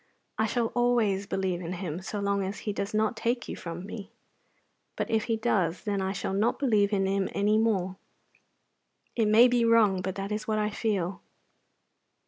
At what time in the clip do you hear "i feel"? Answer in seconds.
10.57-11.21